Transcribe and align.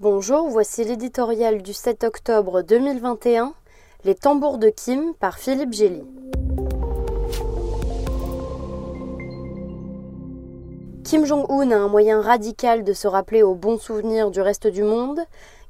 Bonjour, 0.00 0.48
voici 0.48 0.84
l'éditorial 0.84 1.60
du 1.60 1.72
7 1.72 2.04
octobre 2.04 2.62
2021, 2.62 3.52
Les 4.04 4.14
tambours 4.14 4.58
de 4.58 4.68
Kim 4.68 5.12
par 5.18 5.40
Philippe 5.40 5.72
Gély. 5.72 6.04
Kim 11.02 11.24
Jong-un 11.24 11.72
a 11.72 11.78
un 11.78 11.88
moyen 11.88 12.20
radical 12.20 12.84
de 12.84 12.92
se 12.92 13.08
rappeler 13.08 13.42
aux 13.42 13.56
bons 13.56 13.78
souvenirs 13.78 14.30
du 14.30 14.40
reste 14.40 14.68
du 14.68 14.84
monde, 14.84 15.18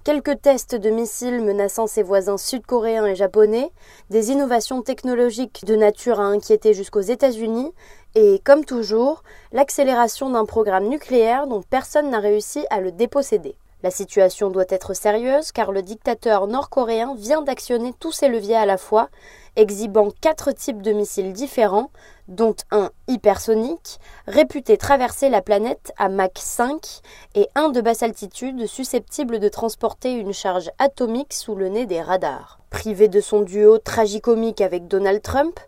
quelques 0.05 0.43
tests 0.43 0.75
de 0.75 0.91
missiles 0.91 1.43
menaçant 1.43 1.87
ses 1.87 2.03
voisins 2.03 2.37
sud-coréens 2.37 3.07
et 3.07 3.15
japonais, 3.15 3.73
des 4.11 4.31
innovations 4.31 4.83
technologiques 4.83 5.65
de 5.65 5.75
nature 5.75 6.21
à 6.21 6.25
inquiéter 6.25 6.75
jusqu'aux 6.75 7.01
États-Unis, 7.01 7.73
et, 8.15 8.43
comme 8.45 8.67
toujours, 8.67 9.23
l'accélération 9.53 10.29
d'un 10.29 10.45
programme 10.45 10.91
nucléaire 10.91 11.47
dont 11.47 11.63
personne 11.63 12.11
n'a 12.11 12.21
réussi 12.21 12.67
à 12.69 12.83
le 12.83 12.93
déposséder. 12.93 13.57
La 13.85 13.93
situation 13.93 14.51
doit 14.51 14.65
être 14.71 14.93
sérieuse 14.93 15.53
car 15.53 15.71
le 15.71 15.83
dictateur 15.83 16.49
nord-coréen 16.49 17.15
vient 17.15 17.43
d'actionner 17.43 17.95
tous 18.01 18.11
ses 18.11 18.27
leviers 18.27 18.57
à 18.57 18.67
la 18.67 18.77
fois, 18.77 19.09
exhibant 19.55 20.09
quatre 20.21 20.51
types 20.51 20.83
de 20.83 20.91
missiles 20.91 21.33
différents, 21.33 21.93
dont 22.27 22.57
un 22.73 22.91
hypersonique, 23.07 24.01
réputé 24.27 24.77
traverser 24.77 25.29
la 25.29 25.43
planète 25.43 25.93
à 25.97 26.09
Mach 26.09 26.39
5, 26.39 27.01
et 27.37 27.49
un 27.55 27.69
de 27.69 27.81
basse 27.81 28.03
altitude 28.03 28.67
susceptible 28.67 29.39
de 29.39 29.49
transporter 29.49 30.13
une 30.15 30.33
charge 30.33 30.71
atomique 30.79 31.33
sous 31.33 31.55
le 31.55 31.69
nez 31.69 31.87
des 31.87 32.03
radars. 32.03 32.59
Privé 32.71 33.07
de 33.07 33.21
son 33.21 33.43
duo 33.43 33.79
tragicomique 33.79 34.61
avec 34.61 34.89
Donald 34.89 35.23
Trump, 35.23 35.61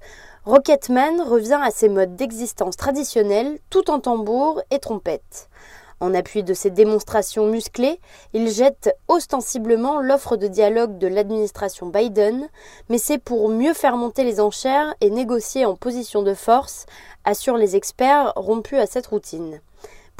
Rocketman 0.46 1.20
revient 1.20 1.60
à 1.62 1.70
ses 1.70 1.88
modes 1.88 2.16
d'existence 2.16 2.76
traditionnels 2.76 3.58
tout 3.70 3.88
en 3.88 4.00
tambour 4.00 4.62
et 4.70 4.80
trompette. 4.80 5.48
En 6.00 6.14
appui 6.14 6.42
de 6.42 6.54
ces 6.54 6.70
démonstrations 6.70 7.46
musclées, 7.46 8.00
il 8.32 8.48
jette 8.48 8.96
ostensiblement 9.06 10.00
l'offre 10.00 10.36
de 10.36 10.48
dialogue 10.48 10.96
de 10.96 11.06
l'administration 11.06 11.88
Biden, 11.88 12.48
mais 12.88 12.96
c'est 12.96 13.18
pour 13.18 13.50
mieux 13.50 13.74
faire 13.74 13.98
monter 13.98 14.24
les 14.24 14.40
enchères 14.40 14.94
et 15.02 15.10
négocier 15.10 15.66
en 15.66 15.76
position 15.76 16.22
de 16.22 16.32
force, 16.32 16.86
assurent 17.24 17.58
les 17.58 17.76
experts 17.76 18.32
rompus 18.34 18.78
à 18.78 18.86
cette 18.86 19.08
routine. 19.08 19.60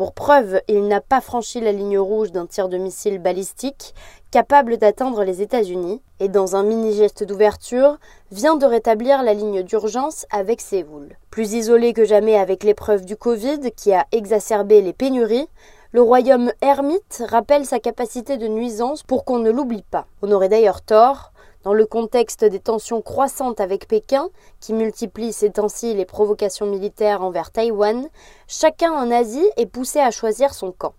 Pour 0.00 0.14
preuve, 0.14 0.62
il 0.66 0.88
n'a 0.88 1.02
pas 1.02 1.20
franchi 1.20 1.60
la 1.60 1.72
ligne 1.72 1.98
rouge 1.98 2.32
d'un 2.32 2.46
tir 2.46 2.70
de 2.70 2.78
missile 2.78 3.18
balistique 3.18 3.94
capable 4.30 4.78
d'atteindre 4.78 5.24
les 5.24 5.42
États-Unis, 5.42 6.00
et 6.20 6.28
dans 6.28 6.56
un 6.56 6.62
mini-geste 6.62 7.22
d'ouverture, 7.22 7.98
vient 8.32 8.56
de 8.56 8.64
rétablir 8.64 9.22
la 9.22 9.34
ligne 9.34 9.62
d'urgence 9.62 10.24
avec 10.30 10.62
Séoul. 10.62 11.18
Plus 11.30 11.52
isolé 11.52 11.92
que 11.92 12.06
jamais 12.06 12.38
avec 12.38 12.64
l'épreuve 12.64 13.04
du 13.04 13.14
Covid 13.14 13.72
qui 13.76 13.92
a 13.92 14.06
exacerbé 14.10 14.80
les 14.80 14.94
pénuries, 14.94 15.50
le 15.92 16.00
royaume 16.00 16.50
ermite 16.62 17.22
rappelle 17.28 17.66
sa 17.66 17.78
capacité 17.78 18.38
de 18.38 18.48
nuisance 18.48 19.02
pour 19.02 19.26
qu'on 19.26 19.38
ne 19.38 19.50
l'oublie 19.50 19.84
pas. 19.90 20.06
On 20.22 20.32
aurait 20.32 20.48
d'ailleurs 20.48 20.80
tort, 20.80 21.30
dans 21.64 21.74
le 21.74 21.86
contexte 21.86 22.44
des 22.44 22.60
tensions 22.60 23.02
croissantes 23.02 23.60
avec 23.60 23.86
Pékin, 23.86 24.28
qui 24.60 24.72
multiplie 24.72 25.32
ces 25.32 25.50
temps-ci 25.50 25.94
les 25.94 26.04
provocations 26.04 26.66
militaires 26.66 27.22
envers 27.22 27.50
Taïwan, 27.50 28.08
chacun 28.46 28.92
en 28.92 29.10
Asie 29.10 29.48
est 29.56 29.66
poussé 29.66 30.00
à 30.00 30.10
choisir 30.10 30.54
son 30.54 30.72
camp. 30.72 30.94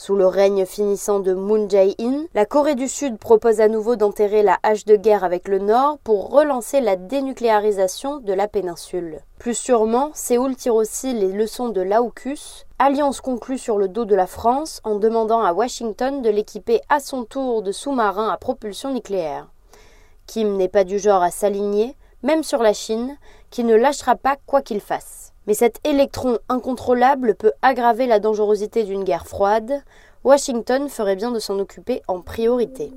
Sous 0.00 0.16
le 0.16 0.26
règne 0.26 0.64
finissant 0.64 1.20
de 1.20 1.34
Moon 1.34 1.68
Jae-in, 1.68 2.24
la 2.32 2.46
Corée 2.46 2.74
du 2.74 2.88
Sud 2.88 3.18
propose 3.18 3.60
à 3.60 3.68
nouveau 3.68 3.96
d'enterrer 3.96 4.42
la 4.42 4.56
hache 4.62 4.86
de 4.86 4.96
guerre 4.96 5.24
avec 5.24 5.46
le 5.46 5.58
Nord 5.58 5.98
pour 5.98 6.30
relancer 6.30 6.80
la 6.80 6.96
dénucléarisation 6.96 8.16
de 8.16 8.32
la 8.32 8.48
péninsule. 8.48 9.20
Plus 9.38 9.52
sûrement, 9.52 10.10
Séoul 10.14 10.56
tire 10.56 10.74
aussi 10.74 11.12
les 11.12 11.30
leçons 11.30 11.68
de 11.68 11.82
l'AUKUS, 11.82 12.64
alliance 12.78 13.20
conclue 13.20 13.58
sur 13.58 13.76
le 13.76 13.88
dos 13.88 14.06
de 14.06 14.14
la 14.14 14.26
France 14.26 14.80
en 14.84 14.94
demandant 14.94 15.42
à 15.42 15.52
Washington 15.52 16.22
de 16.22 16.30
l'équiper 16.30 16.80
à 16.88 16.98
son 16.98 17.24
tour 17.24 17.60
de 17.60 17.70
sous-marins 17.70 18.30
à 18.30 18.38
propulsion 18.38 18.94
nucléaire. 18.94 19.48
Kim 20.30 20.56
n'est 20.56 20.68
pas 20.68 20.84
du 20.84 21.00
genre 21.00 21.24
à 21.24 21.32
s'aligner, 21.32 21.96
même 22.22 22.44
sur 22.44 22.62
la 22.62 22.72
Chine, 22.72 23.16
qui 23.50 23.64
ne 23.64 23.74
lâchera 23.74 24.14
pas 24.14 24.36
quoi 24.46 24.62
qu'il 24.62 24.80
fasse. 24.80 25.32
Mais 25.48 25.54
cet 25.54 25.80
électron 25.82 26.38
incontrôlable 26.48 27.34
peut 27.34 27.50
aggraver 27.62 28.06
la 28.06 28.20
dangerosité 28.20 28.84
d'une 28.84 29.02
guerre 29.02 29.26
froide. 29.26 29.82
Washington 30.22 30.88
ferait 30.88 31.16
bien 31.16 31.32
de 31.32 31.40
s'en 31.40 31.58
occuper 31.58 32.00
en 32.06 32.20
priorité. 32.20 32.92